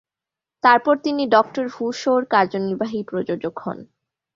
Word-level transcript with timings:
তারপর 0.63 0.95
তিনি 0.97 1.23
"Doctor 1.27 1.65
Who" 1.67 1.85
শো-র 1.93 2.21
কার্যনির্বাহী 2.25 2.99
প্রযোজক 3.03 3.55
হন। 3.59 3.77